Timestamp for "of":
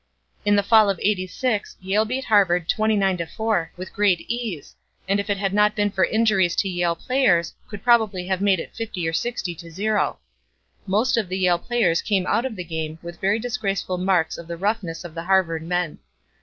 0.89-0.99, 11.17-11.29, 12.47-12.55, 14.39-14.47, 15.03-15.13